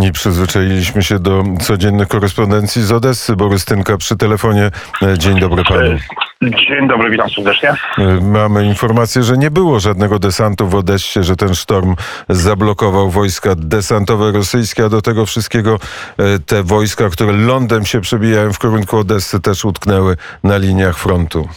[0.00, 3.36] I przyzwyczailiśmy się do codziennych korespondencji z Odessy.
[3.36, 4.70] Borys Tynka przy telefonie.
[5.02, 5.98] E, Dzień dobry panu.
[6.42, 7.68] Dzień dobry, witam serdecznie.
[7.98, 11.94] E, Mamy informację, że nie było żadnego desantu w Odessie, że ten sztorm
[12.28, 15.78] zablokował wojska desantowe rosyjskie, a do tego wszystkiego
[16.18, 21.48] e, te wojska, które lądem się przebijają w kierunku Odessy, też utknęły na liniach frontu.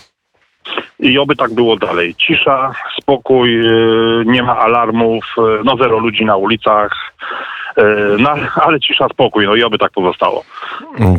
[0.99, 2.15] I oby tak było dalej.
[2.15, 2.71] Cisza,
[3.01, 3.59] spokój,
[4.25, 5.25] nie ma alarmów,
[5.65, 6.91] no zero ludzi na ulicach,
[8.19, 10.43] no, ale cisza, spokój, no i oby tak pozostało.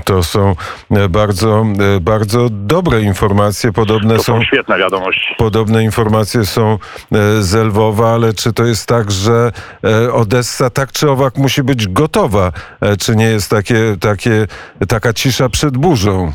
[0.04, 0.54] To są
[0.90, 1.64] e, bardzo,
[1.96, 3.72] e, bardzo dobre informacje.
[3.72, 5.34] Podobne To są są świetne wiadomości.
[5.38, 9.52] Podobne informacje są e, z Lwowa, ale czy to jest tak, że
[9.84, 12.52] e, Odessa tak czy owak musi być gotowa?
[12.80, 14.46] E, Czy nie jest takie, takie,
[14.88, 16.32] taka cisza przed burzą?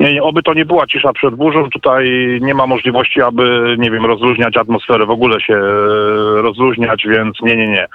[0.00, 1.70] Nie, nie, oby to nie była cisza przed burzą.
[1.70, 2.08] Tutaj
[2.40, 7.56] nie ma możliwości, aby, nie wiem, rozluźniać atmosferę, w ogóle się e, rozluźniać, więc nie,
[7.56, 7.82] nie, nie.
[7.82, 7.88] E,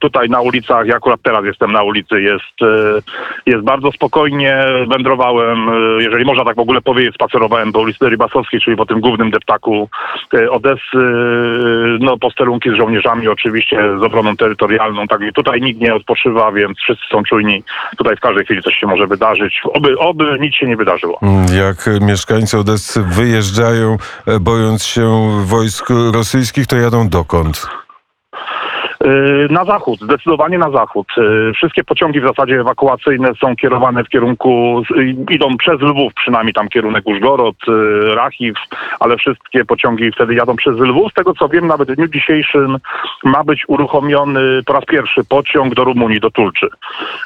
[0.00, 3.00] Tutaj na ulicach, ja akurat teraz jestem na ulicy, jest, e,
[3.46, 4.64] jest bardzo spokojnie.
[4.88, 5.58] Wędrowałem,
[5.98, 9.88] jeżeli można tak w ogóle powiedzieć, spacerowałem po ulicy Rybasowskiej, czyli po tym głównym deptaku
[10.50, 10.98] Odessy.
[12.00, 15.06] No, posterunki z żołnierzami oczywiście, z obroną terytorialną.
[15.06, 17.62] Tak, tutaj nikt nie odpoczywa, więc wszyscy są czujni.
[17.96, 19.60] Tutaj w każdej chwili coś się może wydarzyć.
[19.64, 20.76] Oby, oby nic się nie
[21.22, 27.66] Mm, Jak mieszkańcy Odessy wyjeżdżają, e, bojąc się wojsk rosyjskich, to jadą dokąd?
[29.04, 31.06] Yy, Na zachód, zdecydowanie na zachód.
[31.16, 36.54] Yy, Wszystkie pociągi w zasadzie ewakuacyjne są kierowane w kierunku, yy, idą przez Lwów, przynajmniej
[36.54, 37.56] tam kierunek Użgorod,
[38.14, 38.56] Rachiw,
[39.00, 41.12] ale wszystkie pociągi wtedy jadą przez Lwów.
[41.12, 42.76] Z tego co wiem, nawet w dniu dzisiejszym
[43.24, 46.68] ma być uruchomiony po raz pierwszy pociąg do Rumunii, do Tulczy.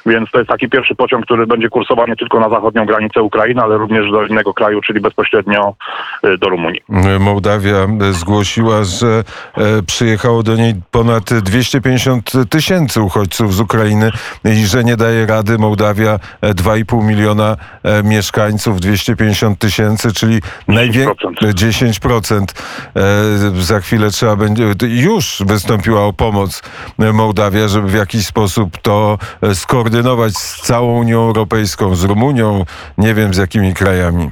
[0.06, 3.62] Więc to jest taki pierwszy pociąg, który będzie kursował nie tylko na zachodnią granicę Ukrainy,
[3.62, 5.74] ale również do innego kraju, czyli bezpośrednio
[6.38, 6.80] do Rumunii.
[7.20, 9.06] Mołdawia zgłosiła, że
[9.56, 11.24] e, przyjechało do niej ponad
[11.68, 14.10] 250 tysięcy uchodźców z Ukrainy
[14.44, 15.58] i że nie daje rady.
[15.58, 22.44] Mołdawia e, 2,5 miliona e, mieszkańców, 250 tysięcy, czyli najwięcej 10%.
[22.96, 26.62] E, Za chwilę trzeba będzie, już wystąpiła o pomoc
[26.98, 32.64] e, Mołdawia, żeby w jakiś sposób to e, skoordynować z całą Unią Europejską, z Rumunią,
[32.98, 34.30] nie wiem z jakimi krajami.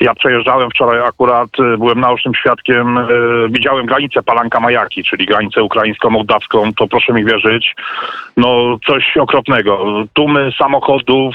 [0.00, 3.04] Ja przejeżdżałem wczoraj akurat, y, byłem naocznym świadkiem, y,
[3.50, 7.74] widziałem granicę Palanka Majaki, czyli granicę ukraińsko-mołdawską, to proszę mi wierzyć,
[8.36, 9.84] no coś okropnego.
[10.12, 11.34] Tłumy samochodów,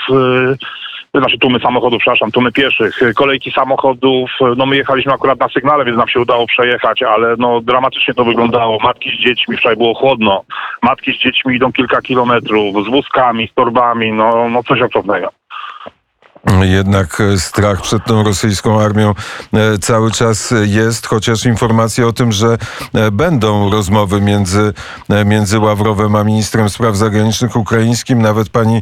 [1.14, 5.86] y, znaczy tłumy samochodów, przepraszam, tłumy pieszych, kolejki samochodów, no my jechaliśmy akurat na sygnale,
[5.86, 8.80] więc nam się udało przejechać, ale no dramatycznie to wyglądało.
[8.84, 10.44] Matki z dziećmi, wczoraj było chłodno,
[10.82, 15.30] matki z dziećmi idą kilka kilometrów, z wózkami, z torbami, no, no coś okropnego.
[16.62, 19.10] Jednak e, strach przed tą rosyjską armią
[19.54, 22.58] e, cały czas jest, chociaż informacje o tym, że
[22.96, 24.74] e, będą rozmowy między,
[25.26, 28.22] między Ławrowem a ministrem spraw zagranicznych ukraińskim.
[28.22, 28.82] Nawet pani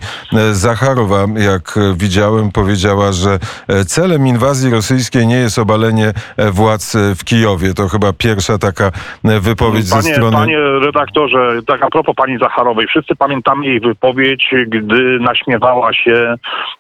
[0.52, 3.40] Zacharowa, jak widziałem, powiedziała, że
[3.88, 7.74] celem inwazji rosyjskiej nie jest obalenie władz w Kijowie.
[7.74, 8.92] To chyba pierwsza taka
[9.24, 10.38] wypowiedź ze Panie, strony...
[10.38, 16.36] panie redaktorze, tak a propos pani Zacharowej, wszyscy pamiętamy jej wypowiedź, gdy naśmiewała się,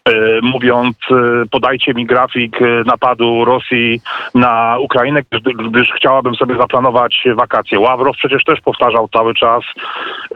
[0.06, 1.16] e, mówiąc, e,
[1.52, 4.02] podajcie mi grafik e, napadu Rosji
[4.36, 5.22] na Ukrainę,
[5.70, 7.80] gdyż, chciałabym sobie zaplanować wakacje.
[7.80, 9.64] Ławrow przecież też powtarzał cały czas,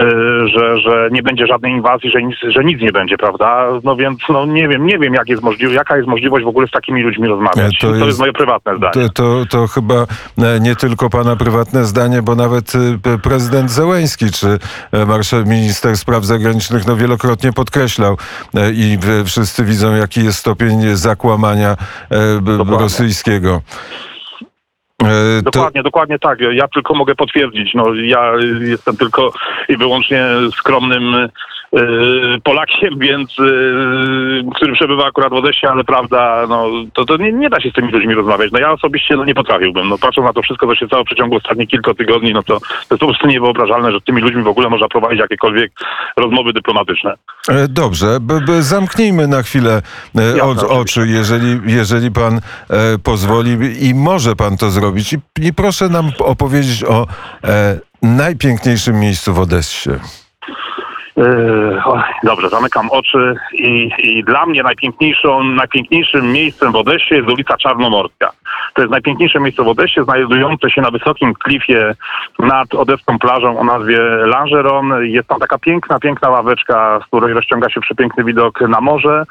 [0.02, 0.06] e,
[0.48, 3.68] że, że nie będzie żadnej inwazji, że nic, że nic nie będzie, prawda?
[3.84, 6.68] No więc no nie wiem, nie wiem jak jest możliwe, jaka jest możliwość w ogóle
[6.68, 7.80] z takimi ludźmi rozmawiać.
[7.80, 8.94] To To, jest- jest moje prywatne zdanie.
[8.94, 9.96] To, to, to chyba
[10.38, 14.60] e, nie tylko pana prywatne zdanie, bo nawet e, prezydent Zełęński czy
[14.92, 18.18] e, marszał minister spraw zagranicznych no, wielokrotnie podkreślał
[18.74, 21.76] i wszyscy widzą, jaki jest stopień zakłamania
[22.10, 22.78] e, Dokładnie.
[22.78, 23.62] rosyjskiego.
[25.04, 26.40] E, to- Dokładnie, dokładnie tak.
[26.52, 27.74] Ja tylko mogę potwierdzić.
[27.74, 28.32] No, ja
[28.62, 29.32] jestem tylko
[29.70, 30.26] i wyłącznie
[30.58, 31.30] skromnym
[32.44, 37.50] Polakiem, więc y, który przebywa akurat w Odessie, ale prawda, no, to, to nie, nie
[37.50, 38.52] da się z tymi ludźmi rozmawiać.
[38.52, 39.90] No ja osobiście no, nie potrafiłbym.
[39.90, 42.60] No, patrząc na to wszystko, co się stało w przeciągu ostatnich kilku tygodni, no to,
[42.60, 45.72] to jest po prostu niewyobrażalne, że z tymi ludźmi w ogóle można prowadzić jakiekolwiek
[46.18, 47.14] rozmowy dyplomatyczne.
[47.50, 49.82] E, Dobrze, b, b, zamknijmy na chwilę
[50.16, 53.52] e, Jasne, oczy, jeżeli, jeżeli pan e, pozwoli
[53.90, 55.14] i może pan to zrobić.
[55.14, 57.08] I, I proszę nam opowiedzieć o
[57.44, 59.90] e, najpiękniejszym miejscu w Odessie.
[61.20, 61.82] Yy,
[62.24, 68.32] Dobrze, zamykam oczy i, i dla mnie najpiękniejszą, najpiękniejszym miejscem w Odessie jest ulica Czarnomorska.
[68.74, 71.96] To jest najpiękniejsze miejsce w Odessie, znajdujące się na wysokim klifie
[72.40, 75.06] nad odeską plażą o nazwie Langeron.
[75.06, 79.24] Jest tam taka piękna, piękna ławeczka, z której rozciąga się przepiękny widok na morze.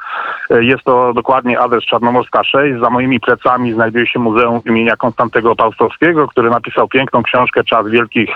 [0.50, 2.80] Jest to dokładnie adres Czarnomorska 6.
[2.80, 8.30] Za moimi plecami znajduje się Muzeum imienia Konstantego Paustowskiego, który napisał piękną książkę Czas Wielkich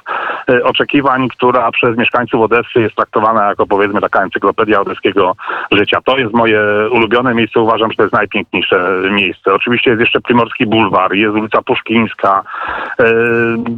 [0.49, 5.35] e, Oczekiwań, która przez mieszkańców Odessy jest traktowana jako powiedzmy taka encyklopedia odeskiego
[5.73, 5.99] życia.
[6.05, 6.61] To jest moje
[6.91, 7.61] ulubione miejsce.
[7.61, 9.55] Uważam, że to jest najpiękniejsze miejsce.
[9.55, 12.43] Oczywiście jest jeszcze Primorski Bulwar, jest ulica Puszkińska,
[13.01, 13.05] e,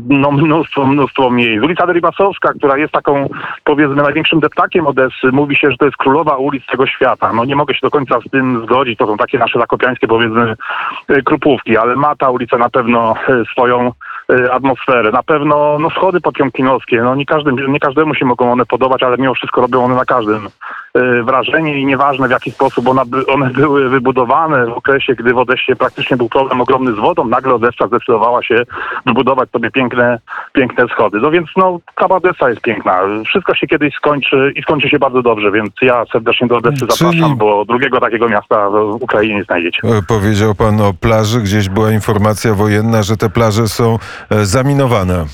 [0.08, 1.64] no mnóstwo, mnóstwo miejsc.
[1.64, 3.28] Ulica Deribasowska, która jest taką
[3.64, 5.32] powiedzmy największym deptakiem Odessy.
[5.32, 7.32] Mówi się, że to jest królowa ulic tego świata.
[7.32, 8.98] No nie mogę się do końca z tym zgodzić.
[8.98, 10.56] To są takie nasze zakopiańskie powiedzmy
[11.08, 13.92] e, krupówki, ale ma ta ulica na pewno e, swoją
[14.52, 15.10] atmosferę.
[15.12, 19.16] Na pewno no, schody potiomkinowskie, no nie, każdym, nie każdemu się mogą one podobać, ale
[19.18, 20.48] mimo wszystko robią one na każdym
[21.24, 25.38] wrażenie i nieważne w jaki sposób one, by, one były wybudowane w okresie, gdy w
[25.38, 28.62] Odessie praktycznie był problem ogromny z wodą, nagle Odessa zdecydowała się
[29.06, 30.18] wybudować sobie piękne,
[30.52, 31.18] piękne schody.
[31.20, 33.00] No więc no, cała Odessa jest piękna.
[33.26, 36.92] Wszystko się kiedyś skończy i skończy się bardzo dobrze, więc ja serdecznie do Odessy Czyli-
[36.92, 39.80] zapraszam, bo drugiego takiego miasta w Ukrainie nie znajdziecie.
[39.84, 43.98] E, Powiedział pan o plaży, gdzieś była informacja wojenna, że te plaże są
[44.30, 45.24] e, zaminowane.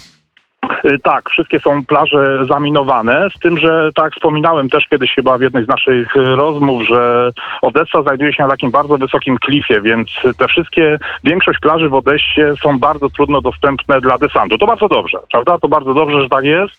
[0.84, 5.40] Y, Tak, wszystkie są plaże zaminowane, z tym, że tak wspominałem też kiedyś chyba w
[5.40, 7.31] jednej z naszych y, rozmów, że
[7.62, 10.08] Odessa znajduje się na takim bardzo wysokim klifie, więc
[10.38, 14.58] te wszystkie, większość plaży w Odessie są bardzo trudno dostępne dla desantu.
[14.58, 15.58] To bardzo dobrze, prawda?
[15.58, 16.75] To bardzo dobrze, że tak jest.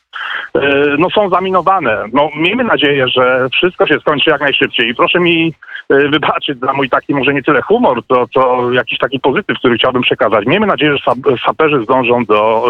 [0.57, 0.61] Y,
[0.97, 2.03] No są zaminowane.
[2.13, 5.53] No miejmy nadzieję, że wszystko się skończy jak najszybciej i proszę mi
[5.89, 10.01] wybaczyć za mój taki może nie tyle humor, to, to jakiś taki pozytyw, który chciałbym
[10.01, 10.45] przekazać.
[10.45, 12.65] Miejmy nadzieję, że sap- saperzy zdążą do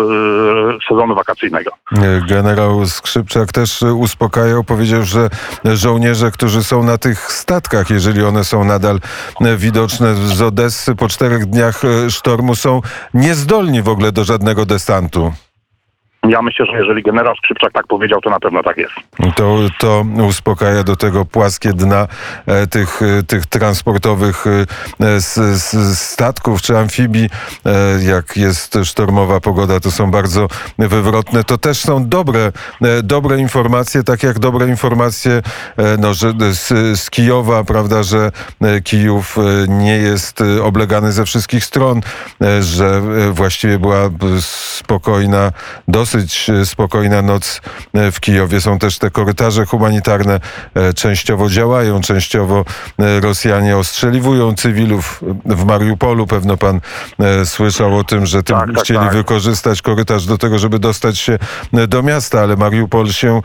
[0.75, 0.77] y,
[1.15, 1.71] wakacyjnego.
[1.97, 5.29] E, Generał Skrzypczak też uspokajał, powiedział, że
[5.65, 8.99] żołnierze, którzy są na tych statkach, jeżeli one są nadal
[9.57, 12.81] widoczne z Odessy po czterech dniach e, sztormu, są
[13.13, 15.33] niezdolni w ogóle do żadnego desantu.
[16.27, 18.93] Ja myślę, że jeżeli generał Skrzypczak tak powiedział, to na pewno tak jest.
[19.35, 22.07] To, to uspokaja do tego płaskie dna
[22.45, 25.21] e, tych, e, tych transportowych e,
[25.95, 27.29] statków czy amfibii.
[28.07, 30.47] Jak jest sztormowa pogoda, to są bardzo
[30.77, 31.43] wywrotne.
[31.43, 32.51] To też są dobre,
[33.03, 35.41] dobre informacje, tak jak dobre informacje
[35.99, 38.31] no, że z, z Kijowa, prawda, że
[38.83, 39.37] Kijów
[39.67, 42.01] nie jest oblegany ze wszystkich stron,
[42.61, 43.01] że
[43.31, 44.09] właściwie była
[44.39, 45.51] spokojna,
[45.87, 47.61] dosyć e, spokojna noc
[47.93, 48.61] e, w Kijowie.
[48.61, 50.39] Są też te korytarze humanitarne,
[50.75, 52.65] e, częściowo działają, częściowo
[53.21, 56.27] Rosjanie ostrzeliwują cywilów w Mariupolu.
[56.27, 56.81] Pewno pan
[57.45, 59.13] słyszał o tym, że tym Tak, tak, chcieli tak.
[59.13, 61.39] wykorzystać korytarz do tego, żeby dostać się
[61.87, 63.41] do miasta, ale Mariupol się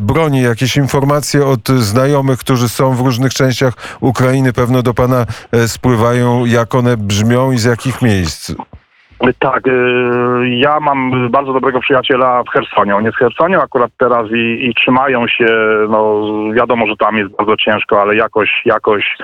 [0.00, 0.42] broni.
[0.42, 5.26] Jakieś informacje od znajomych, którzy są w różnych częściach Ukrainy, pewno do pana
[5.66, 8.52] spływają, jak one brzmią i z jakich miejsc.
[9.38, 9.70] Tak, y,
[10.48, 12.96] ja mam bardzo dobrego przyjaciela w Hersonie.
[12.96, 15.46] On jest w Hersonie akurat teraz i, i trzymają się,
[15.88, 16.22] no
[16.52, 19.16] wiadomo, że tam jest bardzo ciężko, ale jakoś, jakoś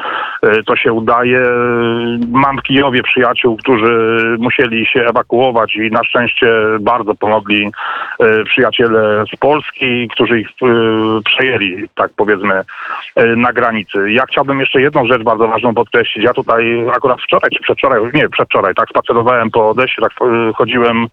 [0.44, 1.42] y, to się udaje.
[2.28, 6.46] Mam w Kijowie przyjaciół, którzy musieli się ewakuować i na szczęście
[6.80, 7.66] bardzo pomogli
[8.22, 10.48] y, przyjaciele z Polski, którzy ich
[11.24, 12.62] przejęli, tak powiedzmy,
[13.36, 14.12] na granicy.
[14.12, 16.24] Ja chciałbym jeszcze jedną rzecz bardzo ważną podkreślić.
[16.24, 20.12] Ja tutaj akurat wczoraj czy przedwczoraj, nie, przedwczoraj, tak spacerowałem po Odessie, tak
[20.56, 21.06] chodziłem,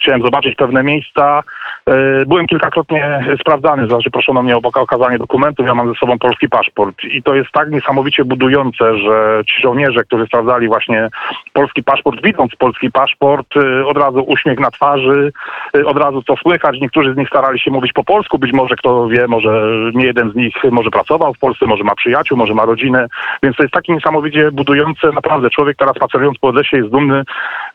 [0.00, 1.42] chciałem zobaczyć pewne miejsca.
[1.88, 6.48] Y, Byłem kilkakrotnie sprawdzany, znaczy proszono mnie o okazanie dokumentów, ja mam ze sobą polski
[6.48, 7.04] paszport.
[7.04, 11.08] I to jest tak niesamowicie budujące, że ci żołnierze, którzy sprawdzali właśnie
[11.52, 15.32] polski paszport, widząc polski paszport, y, od razu uśmiech na twarzy,
[15.76, 18.76] y, od razu co słychać, niektórzy z nich starali się mówić po polsku, być może
[18.76, 19.62] kto wie, może
[19.94, 23.06] nie jeden z nich może pracował w Polsce, może ma przyjaciół, może ma rodzinę,
[23.42, 27.22] więc to jest takie niesamowicie budujące, naprawdę człowiek teraz spacerując po Odessie jest dumny,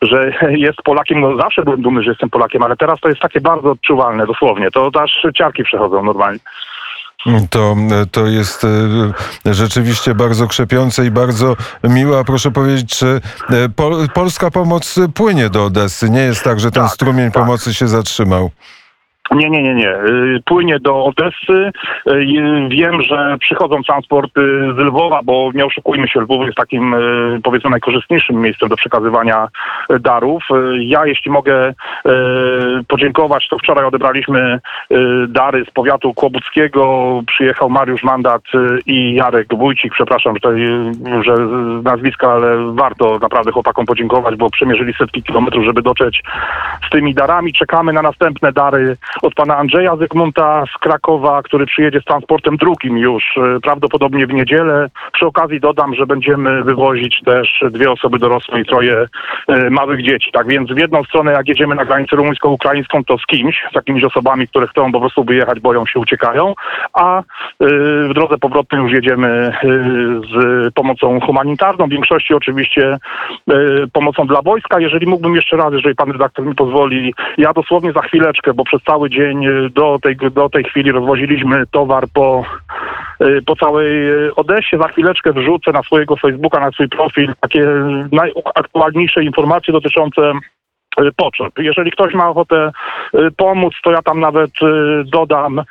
[0.02, 0.32] że
[0.66, 3.70] jest Polakiem, no zawsze byłem dumny, że jestem Polakiem, ale teraz to jest takie bardzo
[3.70, 6.40] odczuwalne, dosłownie, to aż ciarki przechodzą normalnie.
[7.50, 7.76] To,
[8.12, 8.66] to jest
[9.46, 12.18] e, rzeczywiście bardzo krzepiące i bardzo miłe.
[12.18, 16.10] A proszę powiedzieć, czy e, pol, polska pomoc płynie do Odessy?
[16.10, 17.42] Nie jest tak, że ten Tak, strumień tak.
[17.42, 18.50] pomocy się zatrzymał.
[19.30, 19.90] Nie, nie, nie, nie.
[19.90, 21.72] Y, Płynie do Odessy.
[22.08, 22.26] Y,
[22.68, 24.40] Wiem, że przychodzą transporty
[24.76, 29.48] z Lwowa, bo nie oszukujmy się, Lwów jest takim y, powiedzmy najkorzystniejszym miejscem do przekazywania
[30.00, 30.44] darów.
[30.78, 31.74] Ja, jeśli mogę
[32.88, 34.60] podziękować, to wczoraj odebraliśmy
[35.28, 37.22] dary z powiatu kłobuckiego.
[37.26, 38.42] Przyjechał Mariusz Mandat
[38.86, 39.92] i Jarek Wójcik.
[39.92, 40.66] Przepraszam, że, tutaj,
[41.24, 41.36] że
[41.82, 46.22] nazwiska, ale warto naprawdę chłopakom podziękować, bo przemierzyli setki kilometrów, żeby dotrzeć
[46.86, 47.52] z tymi darami.
[47.52, 52.98] Czekamy na następne dary od pana Andrzeja Zygmunta z Krakowa, który przyjedzie z transportem drugim
[52.98, 54.88] już e, prawdopodobnie w niedzielę.
[55.12, 59.06] Przy okazji dodam, że będziemy wywozić też dwie osoby dorosłe i troje
[59.48, 60.30] e, małych dzieci.
[60.32, 64.04] Tak więc w jedną stronę, jak jedziemy na granicę rumuńsko-ukraińską, to z kimś, z jakimiś
[64.04, 66.54] osobami, które chcą po prostu wyjechać, boją się, uciekają,
[66.92, 67.24] a e,
[68.08, 69.52] w drodze powrotnej już jedziemy
[70.32, 72.98] z pomocą humanitarną, w większości oczywiście
[73.92, 74.80] pomocą dla wojska.
[74.80, 78.82] Jeżeli mógłbym jeszcze raz, jeżeli pan redaktor mi pozwoli, ja dosłownie za chwileczkę, bo przez
[78.82, 82.44] cały dzień e, do tej, do tej chwili rozwoziliśmy towar po,
[83.20, 84.78] e, po całej e, Odessie.
[84.78, 87.66] Za chwileczkę wrzucę na swojego Facebooka, na swój profil takie
[88.12, 90.32] najaktualniejsze informacje dotyczące
[91.16, 91.58] potrzeb.
[91.58, 92.72] Jeżeli ktoś ma ochotę
[93.36, 94.50] pomóc, to ja tam nawet
[95.04, 95.62] dodam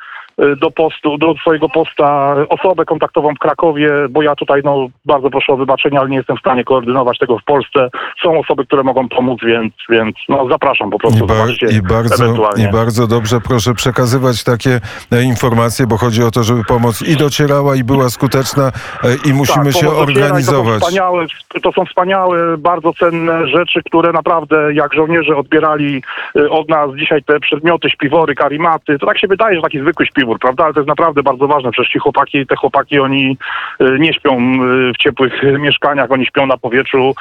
[0.56, 5.52] do postu, do swojego posta osobę kontaktową w Krakowie, bo ja tutaj no bardzo proszę
[5.52, 7.88] o wybaczenie, ale nie jestem w stanie koordynować tego w Polsce.
[8.22, 11.24] Są osoby, które mogą pomóc, więc, więc no zapraszam po prostu.
[11.24, 12.34] I, ba- zobaczcie i, bardzo.
[12.56, 14.80] I bardzo dobrze proszę przekazywać takie
[15.12, 18.72] e, informacje, bo chodzi o to, żeby pomoc i docierała, i była skuteczna,
[19.04, 20.82] e, i musimy Tak, się i To są, organizować.
[20.82, 21.26] wspaniałe,
[21.62, 26.02] to są wspaniałe, bardzo cenne rzeczy, które naprawdę jak żołnierze odbierali
[26.36, 28.98] y, od nas dzisiaj te przedmioty, śpiwory, karimaty.
[28.98, 30.64] To tak się wydaje, że taki zwykły śpiwór, prawda?
[30.64, 31.70] Ale to jest naprawdę bardzo ważne.
[31.70, 33.38] Przecież ci chłopaki, te chłopaki, oni
[33.80, 35.32] y, nie śpią y, w ciepłych
[35.66, 37.14] mieszkaniach, oni śpią na powietrzu,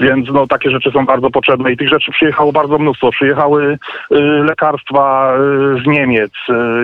[0.00, 3.10] więc no takie rzeczy są bardzo potrzebne i tych rzeczy przyjechało bardzo mnóstwo.
[3.10, 3.78] Przyjechały
[4.12, 5.32] y, lekarstwa
[5.84, 6.32] z Niemiec.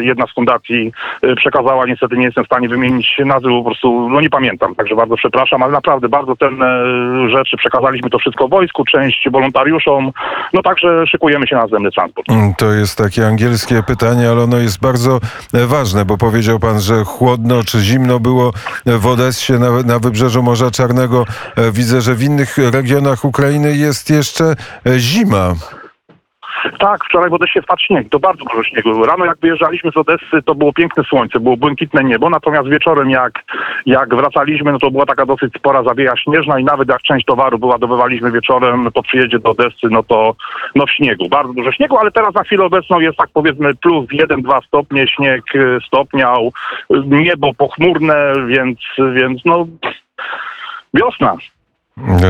[0.01, 0.93] Jedna z fundacji
[1.37, 5.17] przekazała, niestety nie jestem w stanie wymienić nazwy, po prostu no nie pamiętam, także bardzo
[5.17, 6.85] przepraszam, ale naprawdę bardzo cenne
[7.31, 7.57] rzeczy.
[7.57, 10.11] Przekazaliśmy to wszystko wojsku, część wolontariuszom,
[10.53, 12.31] no także szykujemy się na następny transport.
[12.31, 15.21] Mm, To jest takie angielskie pytanie, ale ono jest bardzo
[15.55, 18.53] e, ważne, bo powiedział pan, że chłodno czy zimno było
[18.87, 21.27] e, w Odessie na, na wybrzeżu Morza Czarnego.
[21.57, 24.57] E, Widzę, że w innych regionach Ukrainy jest jeszcze
[24.87, 25.55] e, zima.
[26.79, 29.07] Tak, wczoraj w Odessie wpadł śnieg, to bardzo dużo śniegu.
[29.07, 33.45] Rano jak wyjeżdżaliśmy z Odessy, to było piękne słońce, było błękitne niebo, natomiast wieczorem jak,
[33.87, 37.59] jak wracaliśmy, no to była taka dosyć spora zawieja śnieżna i nawet jak część towaru
[37.59, 40.37] wyładowywaliśmy wieczorem po przyjeździe do Odessy, no to
[40.75, 44.07] no w śniegu, bardzo dużo śniegu, ale teraz na chwilę obecną jest tak powiedzmy plus
[44.07, 46.53] 1-2 stopnie, śnieg y, stopniał,
[46.95, 48.79] y, niebo pochmurne, więc,
[49.15, 49.67] więc no
[50.95, 51.37] wiosna.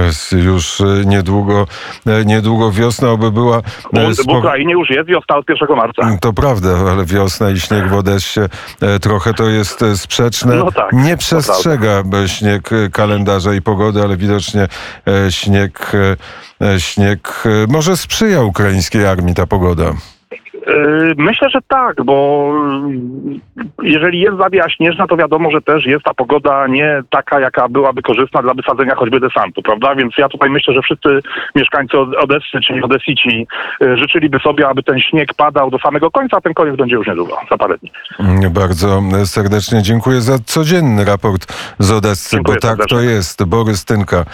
[0.07, 1.67] Jest już e, niedługo,
[2.07, 3.57] e, niedługo wiosna, oby była
[3.93, 6.17] e, w spoko- Ukrainie już jest wiosna od 1 marca.
[6.21, 8.41] To prawda, ale wiosna i śnieg w Odessie
[8.81, 10.55] e, trochę to jest e, sprzeczne.
[10.57, 14.69] No tak, Nie przestrzega e, śnieg e, kalendarza i pogody, ale widocznie
[15.09, 15.93] e, śnieg,
[16.61, 19.93] e, e, śnieg e, może sprzyja ukraińskiej armii ta pogoda.
[20.67, 22.51] Yy, Myślę, że tak, bo
[23.83, 28.03] jeżeli jest zawieja śnieżna, to wiadomo, że też jest ta pogoda nie taka, jaka byłaby
[28.03, 29.95] korzystna dla wysadzenia choćby desantu, prawda?
[29.95, 31.21] Więc ja tutaj myślę, że wszyscy
[31.55, 33.47] mieszkańcy Od- Odessy, czyli Odesici,
[33.81, 37.07] yy, życzyliby sobie, aby ten śnieg padał do samego końca, a ten koniec będzie już
[37.07, 37.91] niedługo, za parę dni.
[38.21, 43.11] Mm, Bardzo serdecznie dziękuję za codzienny raport z Odessy, Dziękuję bo tak to serdecznie.
[43.15, 43.45] jest.
[43.45, 44.25] Borys Tynka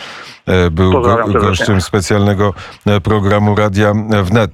[0.47, 2.55] e, był go, gościem specjalnego
[2.87, 3.93] e, programu Radia
[4.25, 4.53] Wnet.